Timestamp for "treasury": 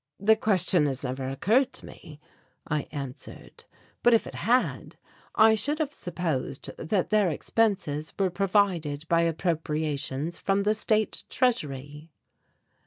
11.29-12.09